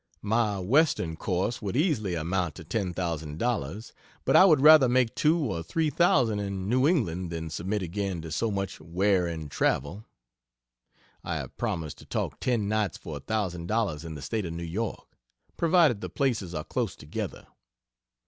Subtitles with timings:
[0.23, 3.91] My Western course would easily amount to $10,000,
[4.25, 8.19] but I would rather make 2 or 3 thousand in New England than submit again
[8.23, 10.03] to so much wearing travel.
[11.23, 14.53] (I have promised to talk ten nights for a thousand dollars in the State of
[14.53, 15.05] New York,
[15.55, 17.45] provided the places are close together.)